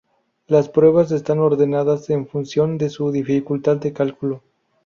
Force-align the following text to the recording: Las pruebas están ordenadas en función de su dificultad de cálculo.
Las 0.47 0.67
pruebas 0.67 1.11
están 1.11 1.37
ordenadas 1.37 2.09
en 2.09 2.25
función 2.27 2.79
de 2.79 2.89
su 2.89 3.11
dificultad 3.11 3.77
de 3.77 3.93
cálculo. 3.93 4.41